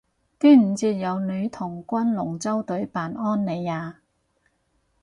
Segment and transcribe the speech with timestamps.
[0.39, 3.97] 端午節有女童軍龍舟隊扮安妮亞